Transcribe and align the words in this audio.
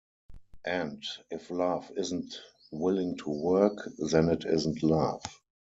And 0.65 1.03
if 1.29 1.51
love 1.51 1.91
isn't 1.95 2.41
willing 2.71 3.17
to 3.17 3.29
work, 3.29 3.87
then 3.99 4.29
it 4.29 4.45
isn't 4.45 4.81
love. 4.81 5.21